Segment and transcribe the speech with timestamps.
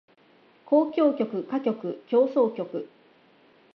[0.65, 2.89] 交響曲歌曲協奏曲